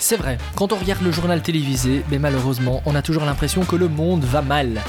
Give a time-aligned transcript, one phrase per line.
[0.00, 3.74] C'est vrai, quand on regarde le journal télévisé, mais malheureusement, on a toujours l'impression que
[3.74, 4.80] le monde va mal.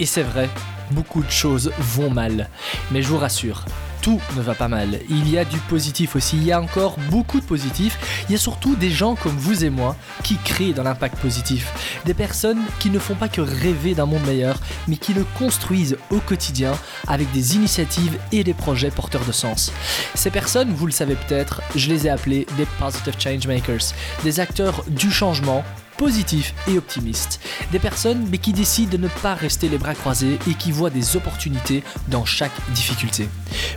[0.00, 0.50] Et c'est vrai,
[0.90, 2.50] beaucoup de choses vont mal.
[2.90, 3.64] Mais je vous rassure,
[4.04, 5.00] tout ne va pas mal.
[5.08, 8.24] Il y a du positif aussi, il y a encore beaucoup de positif.
[8.28, 11.72] Il y a surtout des gens comme vous et moi qui créent dans l'impact positif.
[12.04, 15.96] Des personnes qui ne font pas que rêver d'un monde meilleur, mais qui le construisent
[16.10, 16.72] au quotidien
[17.06, 19.72] avec des initiatives et des projets porteurs de sens.
[20.14, 24.84] Ces personnes, vous le savez peut-être, je les ai appelées des Positive Changemakers, des acteurs
[24.86, 25.64] du changement
[25.96, 27.40] positifs et optimistes.
[27.72, 30.90] Des personnes mais qui décident de ne pas rester les bras croisés et qui voient
[30.90, 33.28] des opportunités dans chaque difficulté.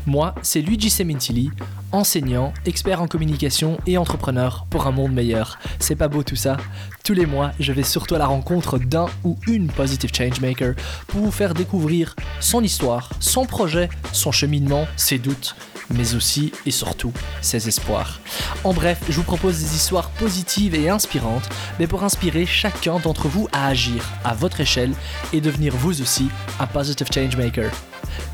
[0.06, 1.52] Moi, c'est Luigi Semintilli,
[1.91, 5.58] enseignant, expert en communication et entrepreneur pour un monde meilleur.
[5.80, 6.58] C'est pas beau tout ça
[7.04, 10.73] Tous les mois, je vais surtout à la rencontre d'un ou une Positive Changemaker
[11.08, 15.55] pour vous faire découvrir son histoire, son projet, son cheminement, ses doutes
[15.90, 18.20] mais aussi et surtout ses espoirs.
[18.64, 21.47] En bref, je vous propose des histoires positives et inspirantes,
[21.80, 24.94] mais pour inspirer chacun d'entre vous à agir à votre échelle
[25.34, 27.72] et devenir vous aussi un positive changemaker.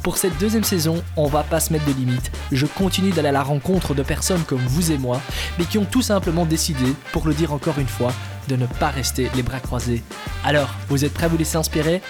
[0.03, 2.29] Pour cette deuxième saison, on va pas se mettre de limites.
[2.51, 5.21] Je continue d'aller à la rencontre de personnes comme vous et moi,
[5.57, 8.11] mais qui ont tout simplement décidé, pour le dire encore une fois,
[8.49, 10.03] de ne pas rester les bras croisés.
[10.43, 12.01] Alors, vous êtes prêts à vous laisser inspirer?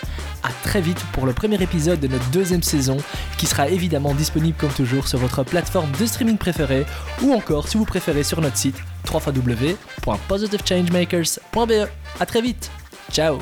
[0.42, 2.98] À très vite pour le premier épisode de notre deuxième saison,
[3.38, 6.88] qui sera évidemment disponible comme toujours sur votre plateforme de streaming préférée,
[7.22, 8.78] ou encore si vous préférez sur notre site
[9.08, 11.88] www.positivechangemakers.be.
[12.20, 12.72] À très vite
[13.12, 13.38] Ciao